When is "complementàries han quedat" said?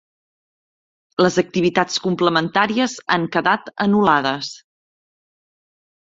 2.05-3.69